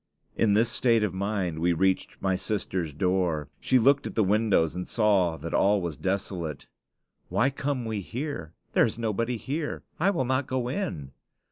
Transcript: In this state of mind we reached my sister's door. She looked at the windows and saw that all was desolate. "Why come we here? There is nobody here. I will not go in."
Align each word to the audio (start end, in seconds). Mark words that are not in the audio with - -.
In 0.35 0.55
this 0.55 0.69
state 0.71 1.03
of 1.03 1.13
mind 1.13 1.59
we 1.59 1.73
reached 1.73 2.19
my 2.19 2.35
sister's 2.35 2.91
door. 2.91 3.49
She 3.59 3.77
looked 3.77 4.07
at 4.07 4.15
the 4.15 4.23
windows 4.23 4.75
and 4.75 4.87
saw 4.87 5.37
that 5.37 5.53
all 5.53 5.79
was 5.79 5.95
desolate. 5.95 6.65
"Why 7.29 7.51
come 7.51 7.85
we 7.85 7.99
here? 8.01 8.55
There 8.73 8.87
is 8.87 8.97
nobody 8.97 9.37
here. 9.37 9.83
I 9.99 10.09
will 10.09 10.25
not 10.25 10.47
go 10.47 10.69
in." 10.69 11.11